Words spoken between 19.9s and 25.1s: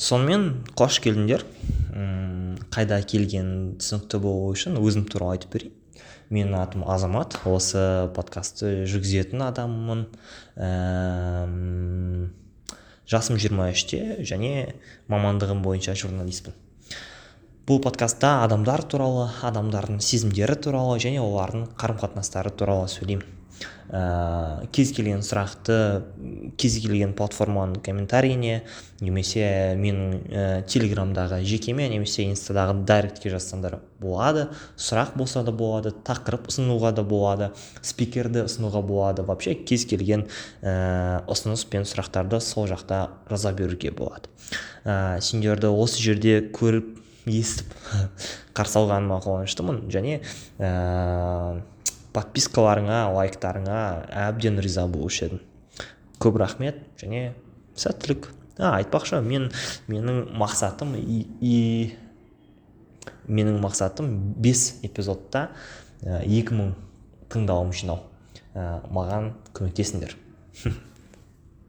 сезімдері туралы және олардың қарым қатынастары туралы сөйлеймін. Ә, кез